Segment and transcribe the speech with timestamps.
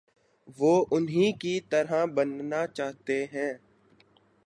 [0.57, 3.47] وہ انہی کی طرح بننا چاہتے تھے۔